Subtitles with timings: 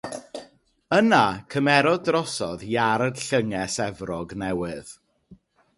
[0.99, 1.19] Yna
[1.55, 4.97] cymerodd drosodd Iard Llynges Efrog Newydd.